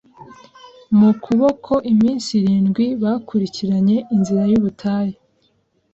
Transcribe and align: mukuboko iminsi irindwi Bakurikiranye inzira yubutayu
mukuboko 0.99 1.73
iminsi 1.91 2.29
irindwi 2.39 2.85
Bakurikiranye 3.03 3.97
inzira 4.15 4.43
yubutayu 4.51 5.15